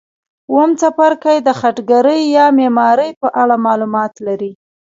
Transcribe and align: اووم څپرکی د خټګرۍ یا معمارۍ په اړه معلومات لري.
اووم 0.49 0.71
څپرکی 0.79 1.37
د 1.41 1.49
خټګرۍ 1.59 2.21
یا 2.37 2.45
معمارۍ 2.57 3.11
په 3.21 3.27
اړه 3.41 3.55
معلومات 3.65 4.13
لري. 4.27 4.51